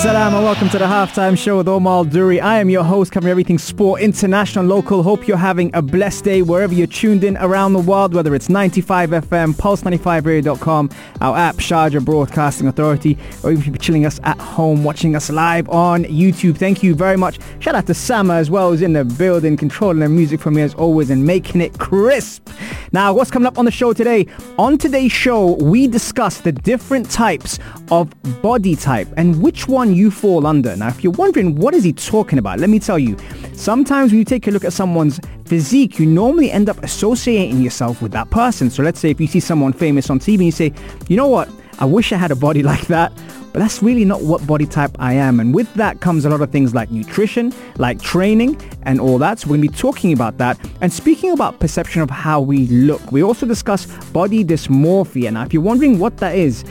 [0.00, 2.40] Salam and welcome to the halftime show with Omar Duri.
[2.40, 5.02] I am your host covering everything sport, international, local.
[5.02, 8.48] Hope you're having a blessed day wherever you're tuned in around the world, whether it's
[8.48, 10.88] 95 FM, pulse95radio.com,
[11.20, 15.28] our app, Sharjah Broadcasting Authority, or even if you're chilling us at home, watching us
[15.28, 16.56] live on YouTube.
[16.56, 17.38] Thank you very much.
[17.58, 20.62] Shout out to Sama as well, who's in the building, controlling the music for me
[20.62, 22.48] as always and making it crisp.
[22.92, 24.26] Now, what's coming up on the show today?
[24.58, 27.60] On today's show, we discuss the different types
[27.92, 28.10] of
[28.42, 30.74] body type and which one you fall under.
[30.74, 33.16] Now, if you're wondering what is he talking about, let me tell you.
[33.52, 38.02] Sometimes when you take a look at someone's physique, you normally end up associating yourself
[38.02, 38.70] with that person.
[38.70, 40.72] So let's say if you see someone famous on TV and you say,
[41.08, 41.48] you know what,
[41.80, 43.12] I wish I had a body like that.
[43.52, 45.40] But that's really not what body type I am.
[45.40, 49.40] And with that comes a lot of things like nutrition, like training and all that.
[49.40, 50.58] So we're going to be talking about that.
[50.80, 55.32] And speaking about perception of how we look, we also discuss body dysmorphia.
[55.32, 56.64] Now, if you're wondering what that is,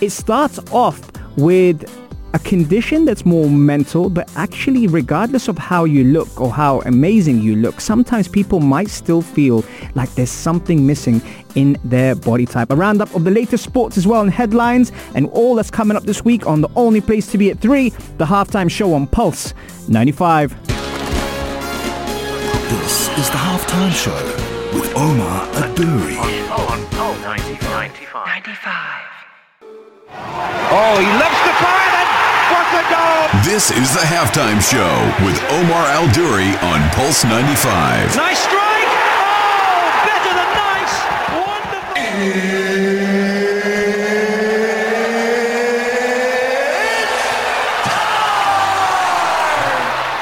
[0.00, 1.84] it starts off with
[2.32, 7.40] a condition that's more mental, but actually regardless of how you look or how amazing
[7.40, 9.64] you look, sometimes people might still feel
[9.94, 11.20] like there's something missing
[11.54, 12.70] in their body type.
[12.70, 16.04] A roundup of the latest sports as well and headlines and all that's coming up
[16.04, 19.52] this week on the only place to be at 3, the halftime show on Pulse
[19.88, 20.54] 95.
[22.70, 24.14] This is the Halftime Show
[24.72, 26.16] with Omar Aduri.
[26.50, 27.90] On Pulse 95.
[30.72, 31.90] Oh, he loves to fire
[33.44, 38.14] This is the halftime show with Omar Al Duri on Pulse 95.
[38.14, 38.86] Nice strike!
[38.86, 40.94] Oh, better than nice!
[41.34, 42.99] Wonderful!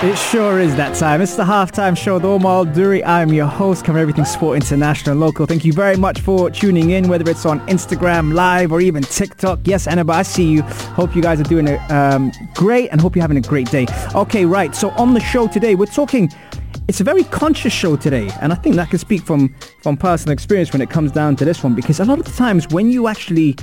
[0.01, 1.21] It sure is that time.
[1.21, 3.03] It's the halftime show with Omar Duri.
[3.03, 5.45] I'm your host, covering everything sport, international, local.
[5.45, 9.59] Thank you very much for tuning in, whether it's on Instagram Live or even TikTok.
[9.65, 10.63] Yes, Annabelle, I see you.
[10.63, 13.89] Hope you guys are doing it um, great and hope you're having a great day.
[14.15, 14.73] Okay, right.
[14.73, 16.31] So on the show today, we're talking
[16.87, 20.33] it's a very conscious show today and i think that can speak from from personal
[20.33, 22.91] experience when it comes down to this one because a lot of the times when
[22.91, 23.55] you actually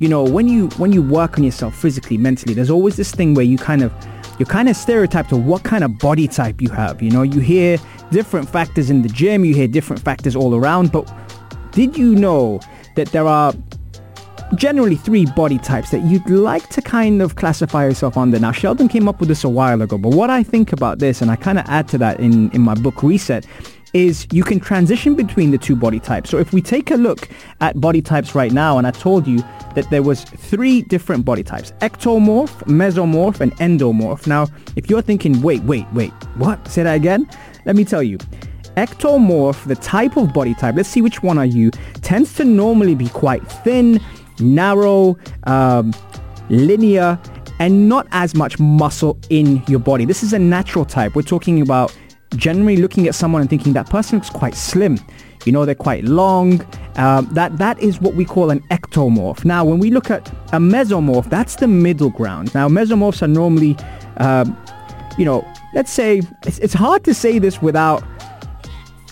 [0.00, 3.32] you know when you when you work on yourself physically mentally there's always this thing
[3.32, 3.92] where you kind of
[4.38, 7.40] you're kind of stereotyped to what kind of body type you have you know you
[7.40, 7.78] hear
[8.10, 11.12] different factors in the gym you hear different factors all around but
[11.72, 12.60] did you know
[12.96, 13.52] that there are
[14.54, 18.38] generally three body types that you'd like to kind of classify yourself under.
[18.38, 21.20] Now, Sheldon came up with this a while ago, but what I think about this,
[21.20, 23.46] and I kind of add to that in, in my book Reset,
[23.92, 26.30] is you can transition between the two body types.
[26.30, 27.28] So if we take a look
[27.60, 29.38] at body types right now, and I told you
[29.74, 34.26] that there was three different body types, ectomorph, mesomorph, and endomorph.
[34.26, 36.66] Now, if you're thinking, wait, wait, wait, what?
[36.68, 37.28] Say that again?
[37.64, 38.18] Let me tell you.
[38.76, 41.70] Ectomorph, the type of body type, let's see which one are you,
[42.02, 44.00] tends to normally be quite thin,
[44.38, 45.92] narrow, um,
[46.48, 47.18] linear,
[47.58, 50.04] and not as much muscle in your body.
[50.04, 51.16] This is a natural type.
[51.16, 51.96] We're talking about
[52.36, 54.98] generally looking at someone and thinking that person looks quite slim.
[55.44, 56.60] You know, they're quite long.
[56.96, 59.44] Um, that that is what we call an ectomorph.
[59.44, 62.54] Now, when we look at a mesomorph, that's the middle ground.
[62.54, 63.76] Now, mesomorphs are normally,
[64.16, 64.56] um,
[65.16, 68.02] you know, let's say it's, it's hard to say this without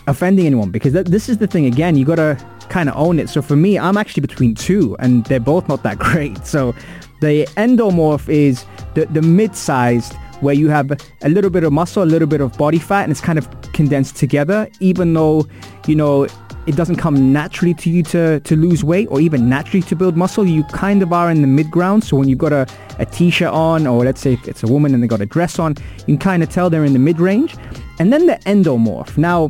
[0.08, 1.66] offending anyone because th- this is the thing.
[1.66, 2.36] Again, you gotta
[2.68, 3.28] kind of own it.
[3.28, 6.44] So for me, I'm actually between two, and they're both not that great.
[6.46, 6.74] So
[7.20, 10.90] the endomorph is the the mid-sized where you have
[11.22, 13.48] a little bit of muscle, a little bit of body fat, and it's kind of
[13.72, 15.46] condensed together, even though,
[15.86, 16.26] you know,
[16.66, 20.16] it doesn't come naturally to you to, to lose weight or even naturally to build
[20.16, 20.44] muscle.
[20.44, 22.02] You kind of are in the mid-ground.
[22.02, 22.66] So when you've got a,
[22.98, 25.76] a t-shirt on, or let's say it's a woman and they've got a dress on,
[26.00, 27.56] you can kind of tell they're in the mid-range.
[28.00, 29.16] And then the endomorph.
[29.16, 29.48] Now,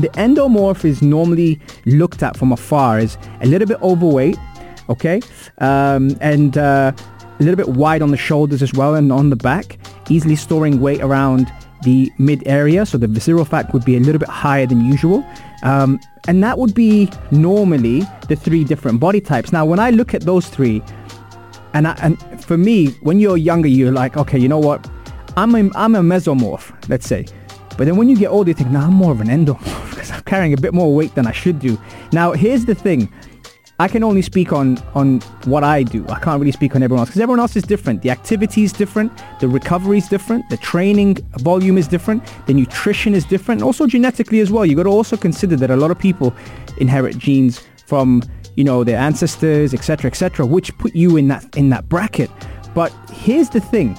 [0.00, 4.38] the endomorph is normally looked at from afar as a little bit overweight,
[4.88, 5.20] okay,
[5.58, 6.92] um, and uh,
[7.38, 10.80] a little bit wide on the shoulders as well and on the back, easily storing
[10.80, 11.52] weight around
[11.82, 15.24] the mid area, so the visceral fat would be a little bit higher than usual.
[15.62, 19.52] Um, and that would be normally the three different body types.
[19.52, 20.82] Now, when I look at those three,
[21.74, 24.88] and, I, and for me, when you're younger, you're like, okay, you know what?
[25.36, 27.26] I'm a, I'm a mesomorph, let's say.
[27.76, 30.10] But then when you get older, you think, no, I'm more of an endomorph because
[30.10, 31.78] I'm carrying a bit more weight than I should do.
[32.12, 33.12] Now, here's the thing.
[33.80, 36.04] I can only speak on on what I do.
[36.08, 38.02] I can't really speak on everyone else because everyone else is different.
[38.02, 43.14] The activity is different, the recovery is different, the training volume is different, the nutrition
[43.14, 44.66] is different, also genetically as well.
[44.66, 46.34] You've got to also consider that a lot of people
[46.78, 48.22] inherit genes from
[48.56, 52.30] you know their ancestors, etc., etc., which put you in that in that bracket.
[52.74, 53.96] But here's the thing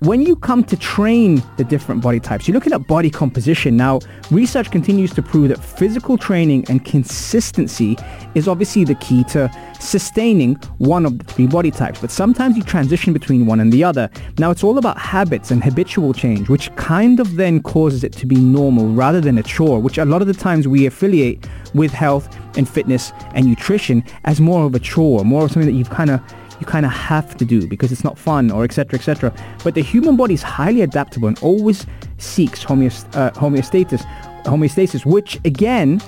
[0.00, 3.76] when you come to train the different body types, you're looking at body composition.
[3.76, 7.96] Now, research continues to prove that physical training and consistency
[8.34, 12.62] is obviously the key to sustaining one of the three body types, but sometimes you
[12.62, 14.10] transition between one and the other.
[14.38, 18.26] Now, it's all about habits and habitual change, which kind of then causes it to
[18.26, 21.92] be normal rather than a chore, which a lot of the times we affiliate with
[21.92, 25.90] health and fitness and nutrition as more of a chore, more of something that you've
[25.90, 26.20] kind of
[26.60, 29.32] you kind of have to do because it's not fun or etc etc
[29.64, 31.86] but the human body is highly adaptable and always
[32.18, 34.02] seeks uh, homeostasis
[34.44, 36.00] homeostasis which again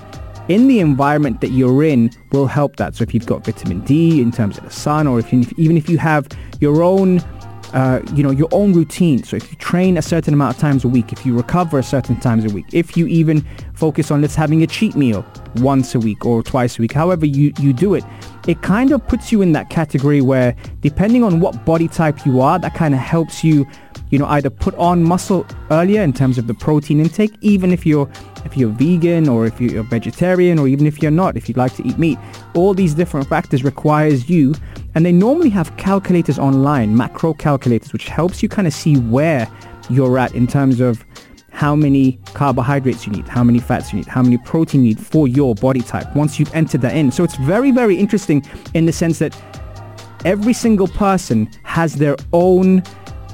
[0.49, 4.21] in the environment that you're in will help that so if you've got vitamin D
[4.21, 6.27] in terms of the sun or if you, even if you have
[6.61, 7.21] your own
[7.75, 9.23] uh, you know, your own routine.
[9.23, 11.83] So if you train a certain amount of times a week, if you recover a
[11.83, 15.25] certain times a week, if you even focus on let's having a cheat meal
[15.56, 18.05] once a week or twice a week, however you, you do it,
[18.46, 22.40] it kind of puts you in that category where depending on what body type you
[22.40, 23.67] are, that kind of helps you,
[24.11, 27.85] you know, either put on muscle earlier in terms of the protein intake, even if
[27.85, 28.11] you're
[28.44, 31.75] if you're vegan or if you're vegetarian or even if you're not, if you'd like
[31.75, 32.19] to eat meat.
[32.55, 34.55] All these different factors requires you
[34.94, 39.49] and they normally have calculators online, macro calculators, which helps you kind of see where
[39.90, 41.05] you're at in terms of
[41.59, 45.01] how many carbohydrates you need, how many fats you need, how many protein you need
[45.05, 47.11] for your body type once you've entered that in.
[47.11, 49.37] So it's very, very interesting in the sense that
[50.25, 52.85] every single person has their own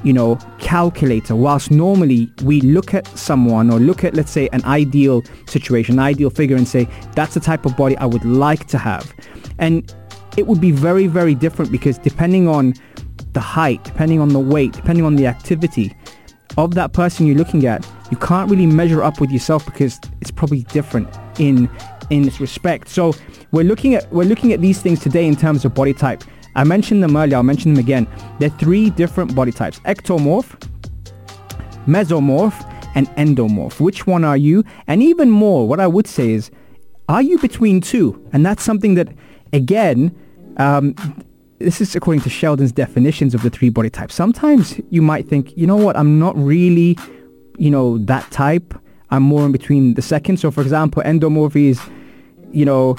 [0.03, 1.35] you know, calculator.
[1.35, 5.99] Whilst normally we look at someone or look at, let's say, an ideal situation, an
[5.99, 9.13] ideal figure and say, that's the type of body I would like to have.
[9.59, 9.93] And
[10.35, 12.73] it would be very, very different because depending on
[13.33, 15.95] the height, depending on the weight, depending on the activity
[16.57, 20.31] of that person you're looking at, you can't really measure up with yourself because it's
[20.31, 21.07] probably different
[21.39, 21.69] in
[22.09, 22.87] in this respect.
[22.89, 23.13] So
[23.51, 26.23] we're looking at we're looking at these things today in terms of body type.
[26.55, 28.07] I mentioned them earlier, I'll mention them again.
[28.39, 29.79] There are three different body types.
[29.79, 30.55] Ectomorph,
[31.85, 32.55] mesomorph,
[32.95, 33.79] and endomorph.
[33.81, 34.63] Which one are you?
[34.87, 36.49] And even more, what I would say is,
[37.09, 38.25] are you between two?
[38.31, 39.09] And that's something that,
[39.51, 40.15] again,
[40.57, 40.95] um,
[41.59, 44.15] this is according to Sheldon's definitions of the three body types.
[44.15, 46.97] Sometimes you might think, you know what, I'm not really,
[47.57, 48.73] you know, that type.
[49.11, 50.37] I'm more in between the second.
[50.37, 51.79] So for example, endomorph is,
[52.51, 52.97] you know,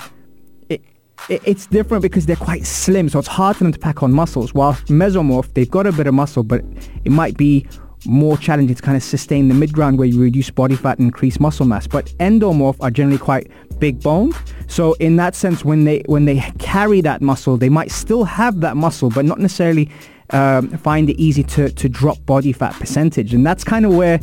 [0.68, 0.82] it
[1.28, 4.54] it's different because they're quite slim, so it's hard for them to pack on muscles.
[4.54, 6.62] While mesomorph, they've got a bit of muscle, but
[7.04, 7.66] it might be
[8.04, 11.40] more challenging to kind of sustain the mid-ground where you reduce body fat and increase
[11.40, 11.86] muscle mass.
[11.86, 14.34] But endomorph are generally quite big boned.
[14.68, 18.60] So in that sense, when they when they carry that muscle, they might still have
[18.60, 19.90] that muscle, but not necessarily
[20.30, 23.34] um, find it easy to, to drop body fat percentage.
[23.34, 24.20] And that's kind of where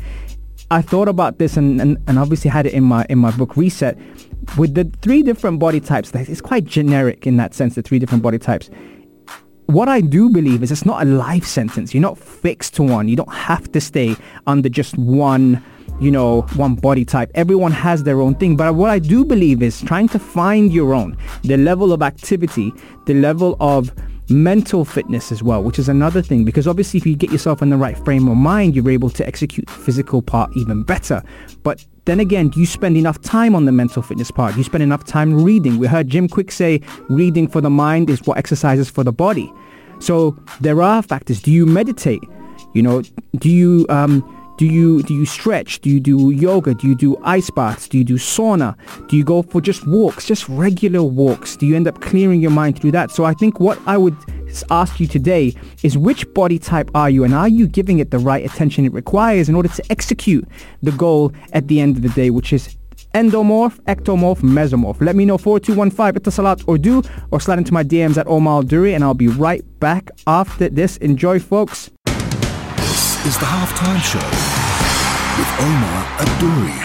[0.72, 3.56] I thought about this and, and, and obviously had it in my in my book
[3.56, 3.98] Reset
[4.58, 8.24] with the three different body types, it's quite generic in that sense, the three different
[8.24, 8.70] body types.
[9.68, 11.94] What I do believe is it's not a life sentence.
[11.94, 13.08] You're not fixed to one.
[13.08, 14.16] You don't have to stay
[14.46, 15.64] under just one,
[16.00, 17.32] you know, one body type.
[17.34, 18.58] Everyone has their own thing.
[18.58, 22.74] But what I do believe is trying to find your own, the level of activity,
[23.06, 23.92] the level of
[24.30, 27.70] mental fitness as well, which is another thing because obviously if you get yourself in
[27.70, 31.22] the right frame of mind, you're able to execute the physical part even better.
[31.64, 34.54] But then again, do you spend enough time on the mental fitness part?
[34.54, 35.78] Do you spend enough time reading?
[35.78, 39.52] We heard Jim Kwik say reading for the mind is what exercises for the body.
[40.00, 41.42] So there are factors.
[41.42, 42.22] Do you meditate?
[42.74, 43.04] You know,
[43.38, 44.22] do you um,
[44.64, 45.82] do you do you stretch?
[45.82, 46.74] Do you do yoga?
[46.74, 47.90] Do you do ice baths?
[47.90, 48.78] Do you do sauna?
[49.10, 51.58] Do you go for just walks, just regular walks?
[51.58, 53.12] Do you end up clearing your mind through that?
[53.12, 54.16] So I think what I would
[54.72, 55.54] ask you today
[55.84, 58.94] is which body type are you and are you giving it the right attention it
[58.94, 60.48] requires in order to execute
[60.82, 62.78] the goal at the end of the day, which is
[63.14, 65.02] endomorph, ectomorph, mesomorph.
[65.02, 68.94] Let me know 4215 Etisalat or do or slide into my DMs at Omar Duri
[68.94, 70.96] and I'll be right back after this.
[70.98, 71.92] Enjoy folks
[73.26, 74.20] is the halftime show
[75.40, 76.76] with Omar Adouri.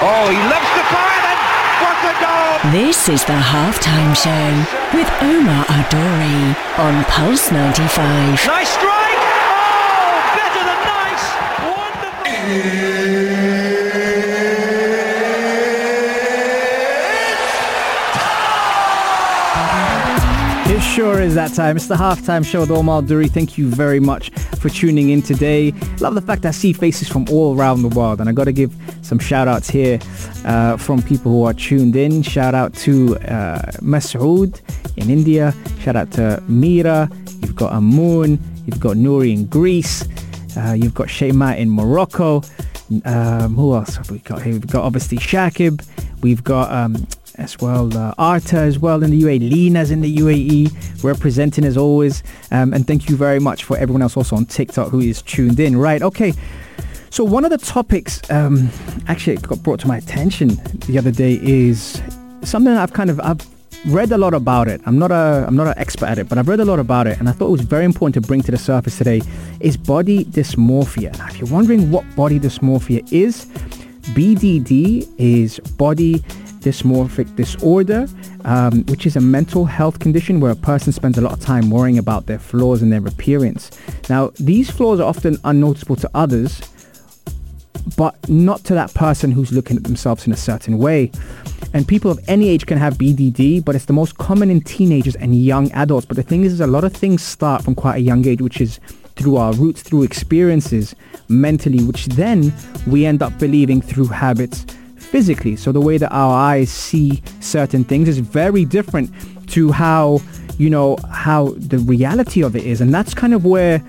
[0.00, 1.40] Oh, he loves the fire and
[1.84, 2.72] what a goal!
[2.72, 4.48] This is the halftime show
[4.96, 8.46] with Omar Adouri on Pulse 95.
[8.46, 9.20] Nice strike!
[9.52, 11.24] Oh, better than nice!
[11.68, 13.17] Wonderful!
[20.98, 21.76] Sure is that time.
[21.76, 23.28] It's the halftime show with Omar Duri.
[23.28, 25.72] Thank you very much for tuning in today.
[26.00, 28.52] Love the fact I see faces from all around the world, and I got to
[28.52, 30.00] give some shout outs here
[30.44, 32.22] uh, from people who are tuned in.
[32.22, 34.60] Shout out to uh, Masood
[34.96, 35.54] in India.
[35.78, 37.08] Shout out to Mira.
[37.42, 38.40] You've got Amun.
[38.66, 40.02] You've got Nuri in Greece.
[40.56, 42.42] Uh, you've got Shema in Morocco.
[43.04, 44.54] Um, who else have we got here?
[44.54, 45.86] We've got obviously Shakib.
[46.22, 47.06] We've got um,
[47.38, 47.96] as well.
[47.96, 49.50] Uh, Arta as well in the UAE.
[49.50, 52.22] Lina's in the UAE, representing as always.
[52.50, 55.60] Um, and thank you very much for everyone else also on TikTok who is tuned
[55.60, 55.76] in.
[55.76, 56.34] Right, okay.
[57.10, 58.68] So one of the topics um,
[59.06, 62.02] actually got brought to my attention the other day is
[62.42, 63.40] something I've kind of I've
[63.86, 64.80] read a lot about it.
[64.84, 67.06] I'm not a I'm not an expert at it, but I've read a lot about
[67.06, 69.22] it, and I thought it was very important to bring to the surface today.
[69.60, 71.16] Is body dysmorphia?
[71.18, 73.46] Now, if you're wondering what body dysmorphia is,
[74.14, 76.22] BDD is body
[76.68, 78.06] dysmorphic disorder,
[78.44, 81.70] um, which is a mental health condition where a person spends a lot of time
[81.70, 83.70] worrying about their flaws and their appearance.
[84.10, 86.60] Now, these flaws are often unnoticeable to others,
[87.96, 91.10] but not to that person who's looking at themselves in a certain way.
[91.72, 95.16] And people of any age can have BDD, but it's the most common in teenagers
[95.16, 96.04] and young adults.
[96.04, 98.42] But the thing is, is a lot of things start from quite a young age,
[98.42, 98.78] which is
[99.16, 100.94] through our roots, through experiences
[101.28, 102.52] mentally, which then
[102.86, 104.66] we end up believing through habits
[105.08, 105.56] physically.
[105.56, 109.10] So the way that our eyes see certain things is very different
[109.50, 110.20] to how,
[110.58, 112.80] you know, how the reality of it is.
[112.80, 113.82] And that's kind of where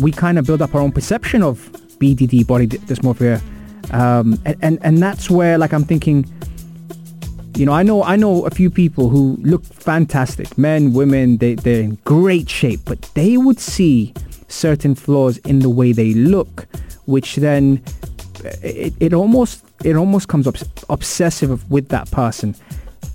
[0.00, 1.58] we kind of build up our own perception of
[1.98, 3.40] BDD, body dysmorphia.
[3.92, 6.26] Um, and, and, and that's where like I'm thinking,
[7.56, 11.56] you know, I know I know a few people who look fantastic, men, women, they,
[11.56, 14.14] they're in great shape, but they would see
[14.48, 16.66] certain flaws in the way they look,
[17.06, 17.82] which then
[18.62, 20.56] it, it almost it almost comes up
[20.88, 22.54] obsessive with that person.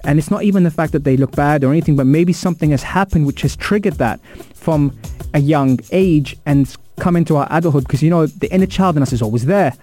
[0.04, 2.72] And it's not even the fact that they look bad or anything, but maybe something
[2.72, 4.20] has happened which has triggered that
[4.54, 4.98] from
[5.34, 9.04] a young age and come into our adulthood because you know the inner child in
[9.04, 9.74] us is always there.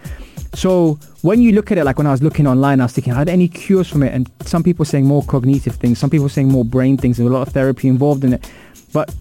[0.55, 3.13] So when you look at it, like when I was looking online, I was thinking,
[3.15, 4.13] are there any cures from it?
[4.13, 7.19] And some people saying more cognitive things, some people saying more brain things.
[7.19, 8.51] and a lot of therapy involved in it.
[8.93, 9.15] But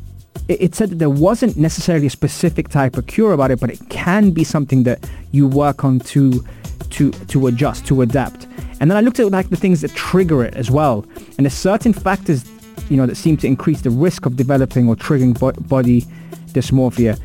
[0.48, 3.80] it, said that there wasn't necessarily a specific type of cure about it, but it
[3.90, 6.46] can be something that you work on to
[6.92, 8.48] to to adjust, to adapt.
[8.80, 11.06] And then I looked at like the things that trigger it as well.
[11.38, 12.44] And there's certain factors,
[12.90, 16.02] you know, that seem to increase the risk of developing or triggering bo- body
[16.48, 17.20] dysmorphia.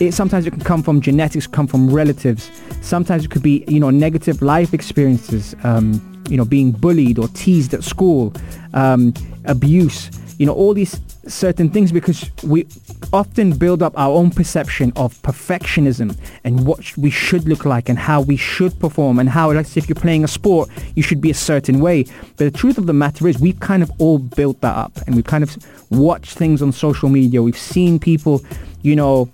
[0.00, 2.50] It, sometimes it can come from genetics, come from relatives.
[2.82, 7.28] Sometimes it could be, you know, negative life experiences, um, you know, being bullied or
[7.28, 8.32] teased at school,
[8.74, 9.12] um,
[9.46, 12.66] abuse, you know, all these certain things because we
[13.12, 17.98] often build up our own perception of perfectionism and what we should look like and
[17.98, 21.30] how we should perform and how, like, if you're playing a sport, you should be
[21.30, 22.04] a certain way.
[22.36, 25.14] But the truth of the matter is we've kind of all built that up and
[25.14, 25.56] we've kind of
[25.90, 27.42] watched things on social media.
[27.42, 28.42] We've seen people,
[28.82, 29.28] you know,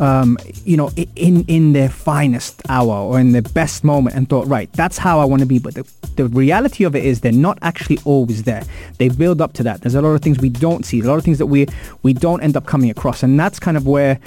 [0.00, 4.46] um, you know, in in their finest hour or in their best moment, and thought,
[4.46, 5.58] right, that's how I want to be.
[5.58, 8.64] But the, the reality of it is, they're not actually always there.
[8.98, 9.80] They build up to that.
[9.82, 11.66] There's a lot of things we don't see, a lot of things that we
[12.02, 14.18] we don't end up coming across, and that's kind of where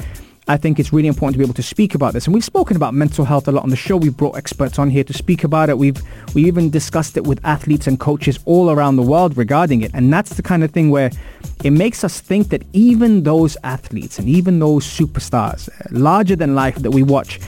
[0.52, 2.26] I think it's really important to be able to speak about this.
[2.26, 3.96] And we've spoken about mental health a lot on the show.
[3.96, 5.78] We've brought experts on here to speak about it.
[5.78, 5.96] We've
[6.36, 9.92] we even discussed it with athletes and coaches all around the world regarding it.
[9.94, 11.10] And that's the kind of thing where
[11.64, 16.54] it makes us think that even those athletes and even those superstars, uh, larger than
[16.54, 17.40] life that we watch,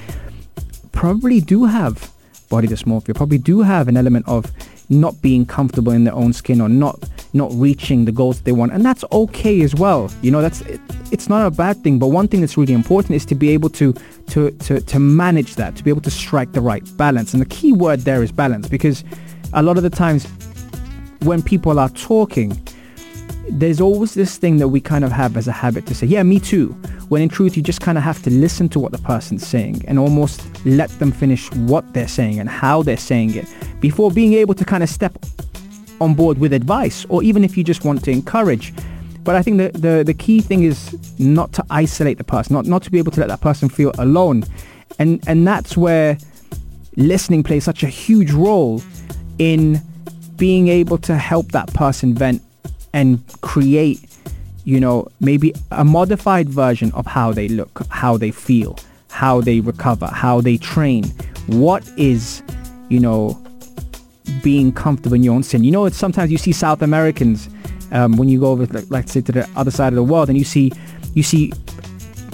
[0.94, 2.10] probably do have
[2.48, 4.50] body dysmorphia, probably do have an element of
[4.90, 7.00] not being comfortable in their own skin or not
[7.36, 8.72] not reaching the goals they want.
[8.74, 10.12] And that's okay as well.
[10.22, 10.80] You know that's it,
[11.12, 13.70] it's not a bad thing but one thing that's really important is to be able
[13.70, 13.94] to
[14.28, 17.34] to to to manage that to be able to strike the right balance.
[17.34, 19.04] And the key word there is balance because
[19.54, 20.28] a lot of the times
[21.22, 22.52] when people are talking
[23.50, 26.24] there's always this thing that we kind of have as a habit to say, yeah,
[26.24, 26.70] me too.
[27.10, 29.84] When in truth, you just kind of have to listen to what the person's saying
[29.88, 33.46] and almost let them finish what they're saying and how they're saying it
[33.82, 35.18] before being able to kind of step
[36.00, 38.74] on board with advice or even if you just want to encourage.
[39.24, 42.66] But I think the, the, the key thing is not to isolate the person, not,
[42.66, 44.44] not to be able to let that person feel alone.
[45.00, 46.18] And, and that's where
[46.96, 48.82] listening plays such a huge role
[49.38, 49.82] in
[50.38, 52.42] being able to help that person vent
[52.94, 54.00] and create,
[54.64, 58.78] you know, maybe a modified version of how they look, how they feel,
[59.10, 61.06] how they recover, how they train.
[61.48, 62.42] What is,
[62.90, 63.44] you know,
[64.42, 65.64] being comfortable in your own skin.
[65.64, 67.50] You know, it's sometimes you see South Americans
[67.92, 70.30] um, when you go over, like, like say, to the other side of the world,
[70.30, 70.72] and you see,
[71.14, 71.52] you see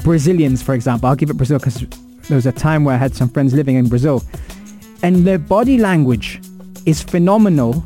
[0.03, 1.09] Brazilians, for example.
[1.09, 1.79] I'll give it Brazil because
[2.27, 4.23] there was a time where I had some friends living in Brazil,
[5.03, 6.41] and their body language
[6.85, 7.83] is phenomenal,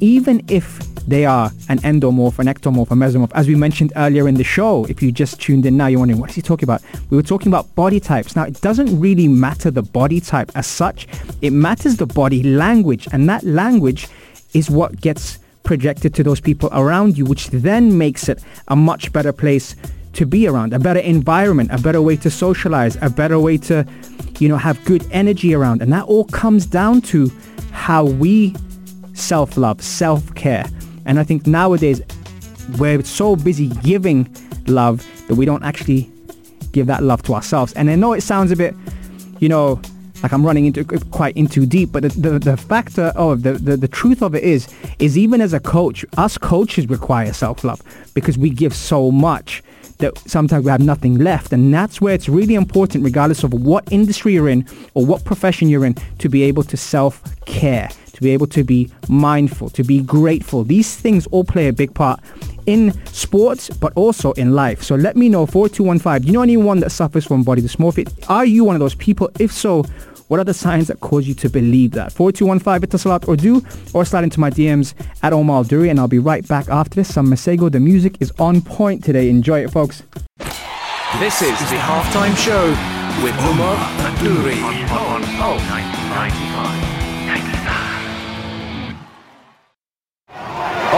[0.00, 3.30] even if they are an endomorph, an ectomorph, a mesomorph.
[3.34, 6.20] As we mentioned earlier in the show, if you just tuned in now, you're wondering,
[6.20, 6.82] what is he talking about?
[7.10, 8.34] We were talking about body types.
[8.34, 11.06] Now, it doesn't really matter the body type as such.
[11.42, 13.06] It matters the body language.
[13.12, 14.08] And that language
[14.52, 19.12] is what gets projected to those people around you, which then makes it a much
[19.12, 19.76] better place
[20.14, 23.86] to be around, a better environment, a better way to socialize, a better way to,
[24.38, 25.82] you know, have good energy around.
[25.82, 27.30] And that all comes down to
[27.70, 28.54] how we
[29.12, 30.66] self-love, self-care.
[31.06, 32.02] And I think nowadays
[32.78, 34.28] we're so busy giving
[34.66, 36.10] love that we don't actually
[36.72, 37.72] give that love to ourselves.
[37.74, 38.74] And I know it sounds a bit,
[39.38, 39.80] you know,
[40.22, 43.76] like I'm running into quite into deep, but the, the, the factor of the, the,
[43.76, 47.80] the truth of it is, is even as a coach, us coaches require self-love
[48.14, 49.62] because we give so much
[49.98, 51.52] that sometimes we have nothing left.
[51.52, 55.68] And that's where it's really important, regardless of what industry you're in or what profession
[55.68, 60.00] you're in, to be able to self-care to be able to be mindful, to be
[60.00, 60.64] grateful.
[60.64, 62.18] These things all play a big part
[62.64, 64.82] in sports, but also in life.
[64.82, 68.10] So let me know, 4215, do you know anyone that suffers from body dysmorphia?
[68.30, 69.30] Are you one of those people?
[69.38, 69.84] If so,
[70.28, 72.10] what are the signs that cause you to believe that?
[72.10, 76.18] 4215 Etisalat or do, or slide into my DMs at Omar Duri, and I'll be
[76.18, 77.12] right back after this.
[77.12, 79.28] Some Masego, the music is on point today.
[79.28, 80.02] Enjoy it, folks.
[81.18, 82.68] This is the halftime show
[83.22, 83.76] with Omar
[84.20, 86.95] Duri on, on, 95.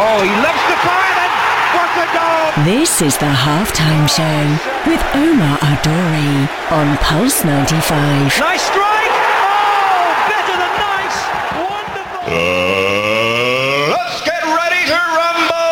[0.00, 1.34] Oh, he loves the fire and
[1.74, 2.54] what a goal!
[2.64, 4.46] This is the halftime show
[4.88, 8.38] with Omar Adori on Pulse 95.
[8.38, 8.78] Nice strike!
[8.78, 11.18] Oh, better than nice!
[11.66, 12.30] Wonderful!
[12.30, 15.66] Uh, let's get ready to rumble!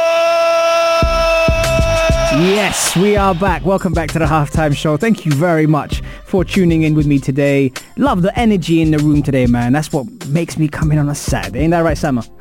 [2.53, 3.65] Yes, we are back.
[3.65, 4.97] Welcome back to the halftime show.
[4.97, 7.71] Thank you very much for tuning in with me today.
[7.97, 9.73] Love the energy in the room today, man.
[9.73, 11.61] That's what makes me come in on a Saturday.
[11.61, 12.25] Ain't that right, Sama?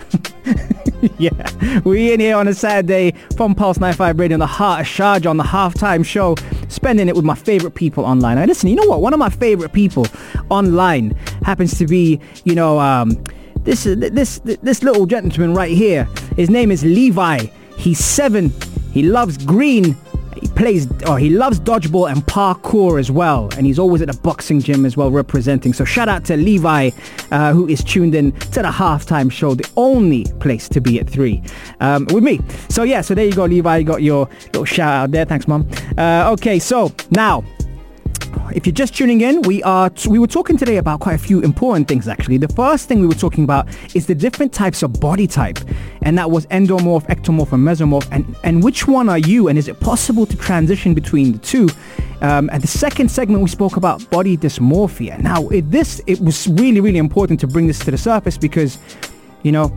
[1.17, 5.29] yeah, we in here on a Saturday from Pulse 95 Radio the heart of Sharjah
[5.29, 6.35] on the halftime show,
[6.67, 8.37] spending it with my favorite people online.
[8.37, 9.01] Now, listen, you know what?
[9.01, 10.07] One of my favorite people
[10.49, 11.11] online
[11.43, 13.11] happens to be, you know, um,
[13.63, 16.07] this this this little gentleman right here.
[16.35, 17.47] His name is Levi.
[17.77, 18.53] He's seven.
[18.91, 19.95] He loves green
[20.39, 23.49] he plays, or he loves dodgeball and parkour as well.
[23.57, 25.73] And he's always at the boxing gym as well representing.
[25.73, 26.91] So shout out to Levi,
[27.31, 31.09] uh, who is tuned in to the halftime show, the only place to be at
[31.09, 31.41] three
[31.79, 32.39] um, with me.
[32.69, 33.77] So yeah, so there you go, Levi.
[33.77, 35.25] You got your little shout out there.
[35.25, 35.69] Thanks, mom.
[35.97, 37.43] Uh, okay, so now
[38.53, 41.17] if you're just tuning in, we are t- we were talking today about quite a
[41.17, 42.37] few important things actually.
[42.37, 45.59] The first thing we were talking about is the different types of body type,
[46.03, 49.67] and that was endomorph, ectomorph, and mesomorph, and and which one are you, and is
[49.67, 51.67] it possible to transition between the two?
[52.21, 55.19] Um, and the second segment we spoke about body dysmorphia.
[55.21, 58.77] Now, it, this it was really really important to bring this to the surface because,
[59.43, 59.71] you know,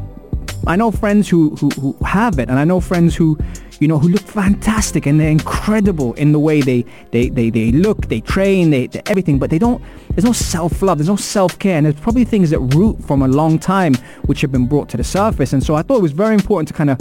[0.66, 3.38] I know friends who, who, who have it, and I know friends who
[3.80, 7.72] you know, who look fantastic and they're incredible in the way they, they, they, they
[7.72, 11.76] look, they train, they, they everything, but they don't, there's no self-love, there's no self-care,
[11.76, 13.94] and there's probably things that root from a long time
[14.26, 15.52] which have been brought to the surface.
[15.52, 16.98] And so I thought it was very important to kind of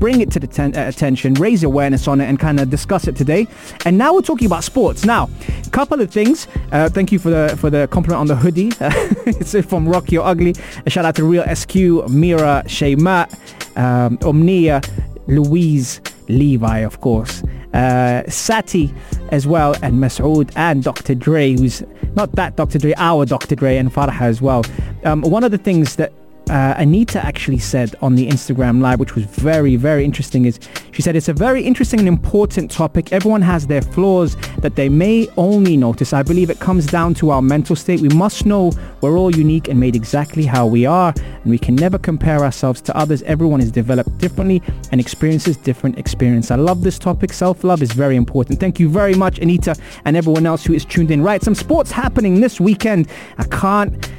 [0.00, 3.06] bring it to the ten- uh, attention, raise awareness on it, and kind of discuss
[3.06, 3.46] it today.
[3.84, 5.04] And now we're talking about sports.
[5.04, 5.28] Now,
[5.64, 6.48] a couple of things.
[6.72, 8.72] Uh, thank you for the for the compliment on the hoodie.
[8.80, 10.54] it's from Rocky or Ugly.
[10.86, 11.74] A shout out to Real SQ,
[12.08, 13.28] Mira, Shaymat,
[13.76, 14.80] um, Omnia,
[15.28, 17.42] Louise, Levi, of course,
[17.74, 18.92] uh, Sati
[19.30, 21.14] as well, and Masoud and Dr.
[21.14, 21.82] Dre, who's
[22.14, 22.78] not that Dr.
[22.78, 23.54] Dre, our Dr.
[23.54, 24.64] Dre and Farha as well.
[25.04, 26.12] Um, one of the things that
[26.50, 30.58] uh, Anita actually said on the Instagram live, which was very, very interesting, is
[30.90, 33.12] she said it's a very interesting and important topic.
[33.12, 36.12] Everyone has their flaws that they may only notice.
[36.12, 38.00] I believe it comes down to our mental state.
[38.00, 41.76] We must know we're all unique and made exactly how we are, and we can
[41.76, 43.22] never compare ourselves to others.
[43.22, 44.60] Everyone is developed differently
[44.90, 46.50] and experiences different experience.
[46.50, 47.32] I love this topic.
[47.32, 48.58] Self-love is very important.
[48.58, 51.22] Thank you very much, Anita, and everyone else who is tuned in.
[51.22, 53.08] Right, some sports happening this weekend.
[53.38, 54.10] I can't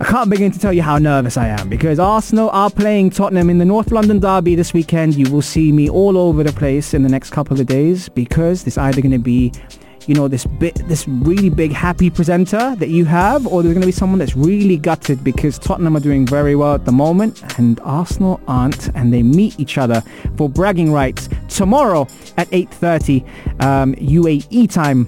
[0.00, 3.50] I can't begin to tell you how nervous I am because Arsenal are playing Tottenham
[3.50, 5.14] in the North London derby this weekend.
[5.14, 8.64] You will see me all over the place in the next couple of days because
[8.64, 9.52] there's either going to be
[10.06, 13.82] you know this bit this really big happy presenter that you have or there's going
[13.82, 17.58] to be someone that's really gutted because Tottenham are doing very well at the moment
[17.58, 20.02] and Arsenal aren't and they meet each other
[20.38, 22.08] for bragging rights tomorrow
[22.38, 25.04] at 8.30 um, UAE time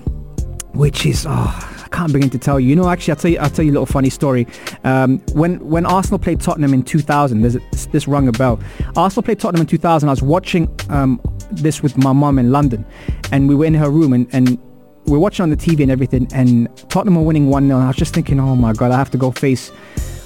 [0.74, 2.68] which is oh can't begin to tell you.
[2.68, 4.46] You know, actually, I'll tell you, I'll tell you a little funny story.
[4.84, 7.60] Um, when when Arsenal played Tottenham in 2000, there's a,
[7.92, 8.58] this rung a bell.
[8.96, 10.08] Arsenal played Tottenham in 2000.
[10.08, 12.84] I was watching um, this with my mum in London,
[13.30, 14.58] and we were in her room, and, and
[15.06, 17.74] we are watching on the TV and everything, and Tottenham were winning 1-0.
[17.74, 19.72] I was just thinking, oh my God, I have to go face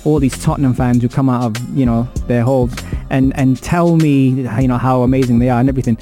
[0.04, 2.72] all these Tottenham fans who come out of, you know, their holes.
[3.10, 5.98] and and tell me you know how amazing they are and everything.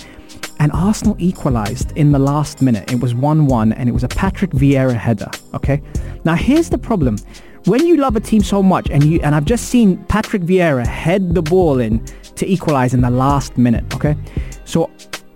[0.60, 2.90] And Arsenal equalised in the last minute.
[2.92, 5.30] It was 1-1 and it was a Patrick Vieira header.
[5.52, 5.82] Okay.
[6.24, 7.18] Now here's the problem.
[7.64, 10.86] When you love a team so much and you and I've just seen Patrick Vieira
[10.86, 12.04] head the ball in
[12.36, 13.84] to equalise in the last minute.
[13.94, 14.16] Okay.
[14.64, 14.90] So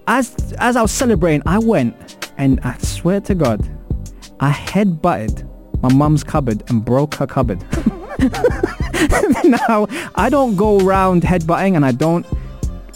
[0.06, 3.68] as as I was celebrating, I went and I swear to God,
[4.40, 5.48] I head butted
[5.82, 7.62] my mum's cupboard and broke her cupboard.
[9.44, 12.26] now I don't go around headbutting and I don't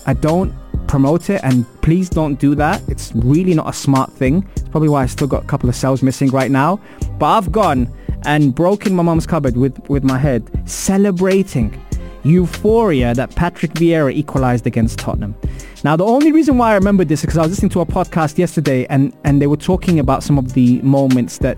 [0.06, 0.52] I don't
[0.92, 2.82] promote it and please don't do that.
[2.86, 4.46] It's really not a smart thing.
[4.56, 6.80] It's probably why I still got a couple of cells missing right now.
[7.18, 7.90] But I've gone
[8.26, 11.82] and broken my mum's cupboard with, with my head, celebrating
[12.24, 15.34] euphoria that Patrick Vieira equalized against Tottenham.
[15.82, 17.86] Now, the only reason why I remember this is because I was listening to a
[17.86, 21.56] podcast yesterday and, and they were talking about some of the moments that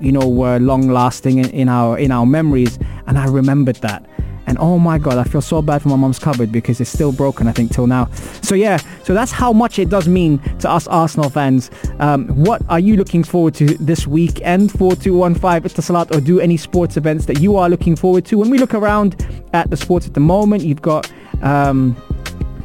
[0.00, 2.78] you know, were long lasting in, in our in our memories.
[3.06, 4.06] And I remembered that.
[4.46, 7.12] And oh my God, I feel so bad for my mom's cupboard because it's still
[7.12, 8.06] broken, I think, till now.
[8.42, 11.70] So yeah, so that's how much it does mean to us Arsenal fans.
[11.98, 14.72] Um, what are you looking forward to this weekend?
[14.72, 18.38] 4215 Etisalat or do any sports events that you are looking forward to?
[18.38, 21.10] When we look around at the sports at the moment, you've got...
[21.42, 21.96] Um,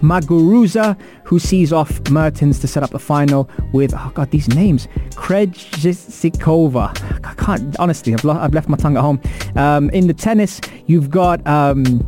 [0.10, 4.88] Muguruza, who sees off Mertens to set up the final with, oh God, these names.
[5.12, 6.88] Krejcikova.
[7.26, 9.20] I can't, honestly, I've, lo- I've left my tongue at home.
[9.56, 11.46] Um, in the tennis, you've got...
[11.48, 12.06] Um,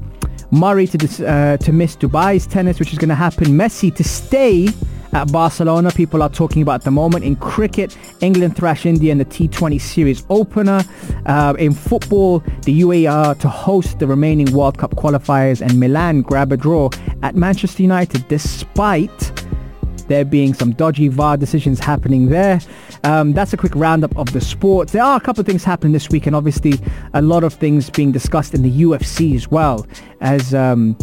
[0.49, 3.47] Murray to, dis, uh, to miss Dubai's tennis, which is going to happen.
[3.47, 4.69] Messi to stay
[5.13, 5.91] at Barcelona.
[5.91, 7.23] People are talking about at the moment.
[7.23, 10.83] In cricket, England thrash India in the T20 series opener.
[11.25, 16.51] Uh, in football, the UAE to host the remaining World Cup qualifiers and Milan grab
[16.51, 16.89] a draw
[17.23, 19.31] at Manchester United despite
[20.07, 22.59] there being some dodgy VAR decisions happening there.
[23.03, 24.93] Um, that's a quick roundup of the sports.
[24.93, 26.73] There are a couple of things happening this week and obviously
[27.13, 29.85] a lot of things being discussed in the UFC as well
[30.21, 30.97] as um,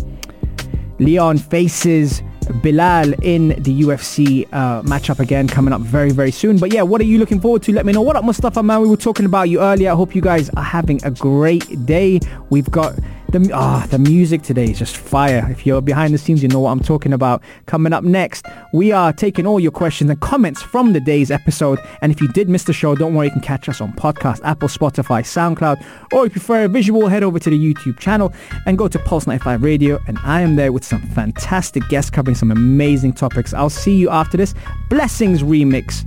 [0.98, 6.58] Leon faces Belal in the UFC uh, matchup again coming up very, very soon.
[6.58, 7.72] But yeah, what are you looking forward to?
[7.72, 8.02] Let me know.
[8.02, 8.80] What up, Mustafa, man?
[8.80, 9.90] We were talking about you earlier.
[9.90, 12.20] I hope you guys are having a great day.
[12.50, 12.94] We've got
[13.34, 15.48] the, ah, the music today is just fire.
[15.50, 17.42] If you're behind the scenes, you know what I'm talking about.
[17.66, 21.80] Coming up next, we are taking all your questions and comments from the day's episode.
[22.00, 24.40] And if you did miss the show, don't worry, you can catch us on podcast,
[24.44, 28.32] Apple, Spotify, SoundCloud, or if you prefer a visual, head over to the YouTube channel
[28.66, 29.98] and go to Pulse 95 Radio.
[30.06, 33.52] And I am there with some fantastic guests covering some amazing topics.
[33.52, 34.54] I'll see you after this
[34.88, 36.04] Blessings remix.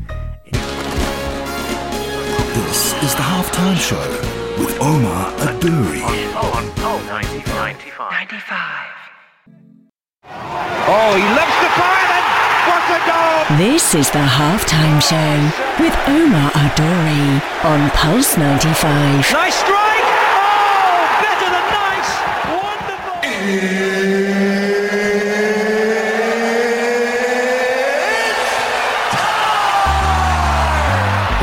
[2.54, 4.00] This is the halftime show
[4.64, 6.77] with Omar Adouri.
[8.30, 8.68] On, on, 95.
[8.68, 8.98] 95.
[10.90, 12.26] Oh, he loves the fire and
[12.68, 13.40] what a goal!
[13.58, 19.32] This is the halftime show with Omar Adori on Pulse 95.
[19.32, 20.04] Nice strike!
[20.04, 22.12] Oh, better than nice!
[22.52, 23.16] Wonderful!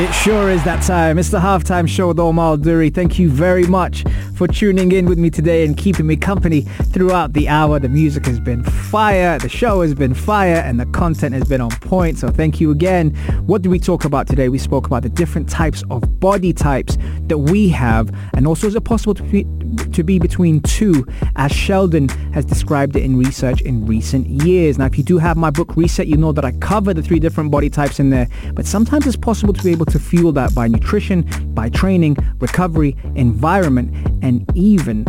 [0.05, 1.19] It sure is that time.
[1.19, 2.91] It's the halftime show with Omar Duri.
[2.91, 7.33] Thank you very much for tuning in with me today and keeping me company throughout
[7.33, 7.79] the hour.
[7.79, 11.61] The music has been fire, the show has been fire, and the content has been
[11.61, 12.19] on point.
[12.19, 13.15] So thank you again.
[13.47, 14.49] What did we talk about today?
[14.49, 18.75] We spoke about the different types of body types that we have, and also is
[18.75, 19.47] it possible to be,
[19.93, 24.79] to be between two, as Sheldon has described it in research in recent years.
[24.79, 27.19] Now, if you do have my book Reset, you know that I cover the three
[27.19, 30.55] different body types in there, but sometimes it's possible to be able to fuel that
[30.55, 31.23] by nutrition,
[31.55, 33.95] by training, recovery, environment,
[34.25, 35.07] and even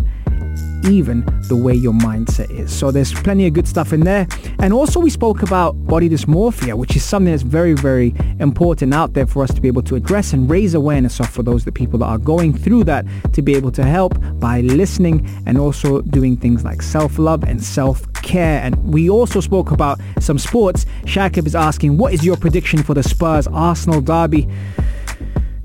[0.90, 2.72] even the way your mindset is.
[2.72, 4.28] So there's plenty of good stuff in there.
[4.60, 9.14] And also we spoke about body dysmorphia, which is something that's very, very important out
[9.14, 11.72] there for us to be able to address and raise awareness of for those the
[11.72, 16.02] people that are going through that to be able to help by listening and also
[16.02, 18.62] doing things like self-love and self-care.
[18.62, 20.86] And we also spoke about some sports.
[21.04, 24.48] Shakib is asking, what is your prediction for the Spurs Arsenal derby?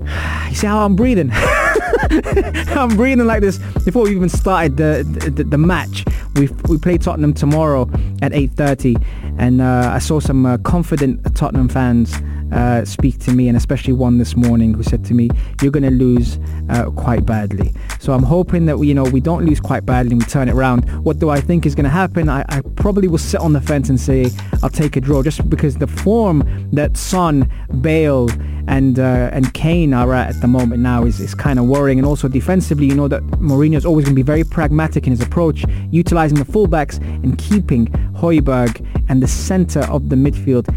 [0.49, 1.31] You see how I'm breathing?
[2.75, 6.03] I'm breathing like this before we even started the the, the match.
[6.35, 7.83] We we play Tottenham tomorrow
[8.21, 9.01] at 8:30,
[9.37, 12.13] and uh, I saw some uh, confident Tottenham fans
[12.51, 15.29] uh, speak to me, and especially one this morning who said to me,
[15.61, 16.37] "You're going to lose
[16.69, 20.11] uh, quite badly." So I'm hoping that we, you know we don't lose quite badly
[20.11, 20.89] and we turn it around.
[21.05, 22.27] What do I think is going to happen?
[22.27, 25.49] I, I probably will sit on the fence and say I'll take a draw, just
[25.49, 28.27] because the form that Son, Bale,
[28.71, 31.99] and uh, and Kane are at at the moment now is, is kind of worrying.
[31.99, 35.11] And also defensively, you know that Mourinho is always going to be very pragmatic in
[35.11, 38.73] his approach, utilizing the fullbacks and keeping Højbjerg
[39.09, 40.73] and the center of the midfield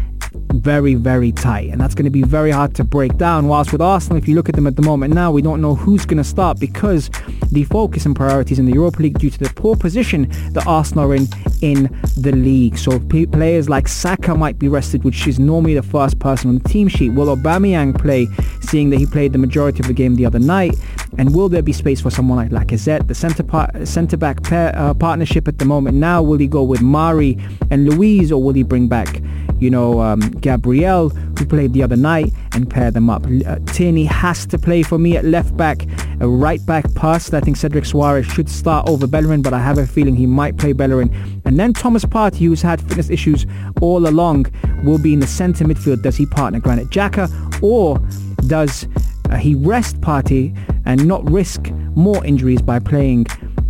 [0.55, 1.69] very, very tight.
[1.69, 3.47] And that's going to be very hard to break down.
[3.47, 5.75] Whilst with Arsenal, if you look at them at the moment now, we don't know
[5.75, 7.09] who's going to start because
[7.51, 11.11] the focus and priorities in the Europa League due to the poor position that Arsenal
[11.11, 11.27] are in
[11.61, 12.77] in the league.
[12.77, 16.69] So players like Saka might be rested, which is normally the first person on the
[16.69, 17.09] team sheet.
[17.09, 18.27] Will Aubameyang play,
[18.61, 20.75] seeing that he played the majority of the game the other night?
[21.17, 23.07] And will there be space for someone like Lacazette?
[23.07, 26.21] The centre par- centre back pair, uh, partnership at the moment now.
[26.21, 27.37] Will he go with Mari
[27.71, 29.21] and Luiz, or will he bring back,
[29.59, 33.25] you know, um, who played the other night, and pair them up?
[33.25, 35.85] Uh, Tierney has to play for me at left back,
[36.19, 37.33] a right back pass.
[37.33, 40.57] I think Cedric Soares should start over Bellerin, but I have a feeling he might
[40.57, 41.13] play Bellerin.
[41.45, 43.45] And then Thomas Partey, who's had fitness issues
[43.81, 44.47] all along,
[44.83, 46.01] will be in the centre midfield.
[46.01, 47.29] Does he partner Granit Xhaka,
[47.61, 47.99] or
[48.47, 48.87] does
[49.29, 53.25] uh, he rest Partey and not risk more injuries by playing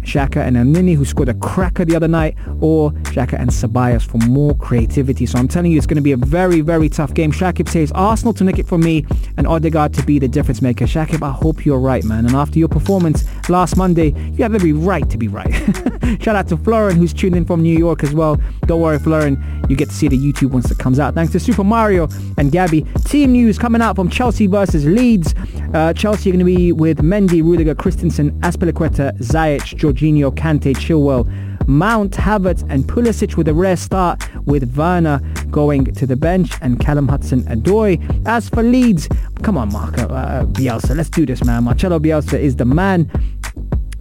[0.05, 4.17] Xhaka and Elneny, who scored a cracker the other night, or Xhaka and Ceballos for
[4.27, 5.25] more creativity.
[5.25, 7.31] So I'm telling you, it's going to be a very, very tough game.
[7.31, 9.05] Shakib says Arsenal to nick it from me
[9.37, 10.85] and Odegaard to be the difference maker.
[10.85, 12.25] Shakib, I hope you're right, man.
[12.25, 15.51] And after your performance last Monday, you have every right to be right.
[16.21, 18.39] Shout out to Florin, who's tuned in from New York as well.
[18.67, 21.15] Don't worry, Florin, you get to see the YouTube once it comes out.
[21.15, 22.83] Thanks to Super Mario and Gabby.
[23.05, 25.33] Team news coming out from Chelsea versus Leeds.
[25.73, 31.25] Uh, Chelsea are going to be with Mendy, Rudiger, Christensen, Azpilicueta, Ziyech, Jorginho, Kante, Chilwell,
[31.67, 36.79] Mount, Havertz and Pulisic with a rare start with Werner going to the bench and
[36.79, 38.27] Callum Hudson-Odoi.
[38.27, 39.07] As for Leeds,
[39.41, 41.63] come on Marco uh, Bielsa, let's do this man.
[41.63, 43.09] Marcelo Bielsa is the man.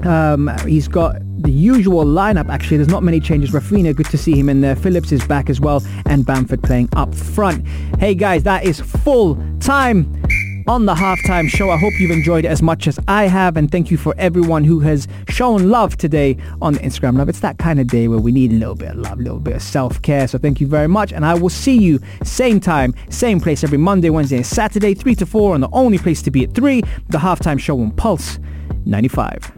[0.02, 2.76] Um, he's got the usual lineup actually.
[2.76, 3.52] There's not many changes.
[3.52, 4.76] Raphinha, good to see him in there.
[4.76, 7.66] Phillips is back as well and Bamford playing up front.
[7.98, 10.22] Hey guys, that is full time
[10.66, 11.70] on the halftime show.
[11.70, 14.64] I hope you've enjoyed it as much as I have and thank you for everyone
[14.64, 17.28] who has shown love today on the Instagram Love.
[17.28, 19.40] It's that kind of day where we need a little bit of love, a little
[19.40, 20.28] bit of self-care.
[20.28, 23.78] So thank you very much and I will see you same time, same place every
[23.78, 26.80] Monday, Wednesday and Saturday, 3 to 4 and the only place to be at 3,
[27.08, 28.38] the halftime show on Pulse
[28.86, 29.52] 95.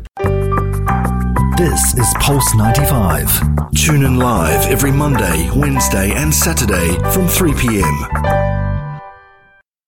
[1.56, 3.40] This is Pulse 95.
[3.74, 8.55] Tune in live every Monday, Wednesday and Saturday from 3 p.m.